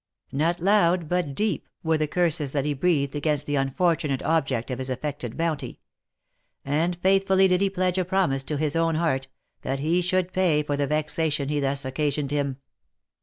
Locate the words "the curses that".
1.99-2.65